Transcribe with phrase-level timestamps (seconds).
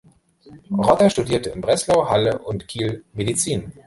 [0.71, 3.71] Rotter studierte in Breslau, Halle und Kiel Medizin.